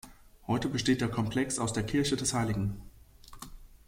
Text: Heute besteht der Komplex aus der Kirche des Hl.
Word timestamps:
Heute 0.47 0.67
besteht 0.67 0.99
der 1.01 1.09
Komplex 1.09 1.59
aus 1.59 1.73
der 1.73 1.83
Kirche 1.85 2.15
des 2.15 2.33
Hl. 2.33 2.71